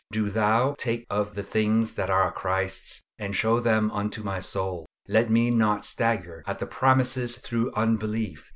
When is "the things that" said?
1.35-2.09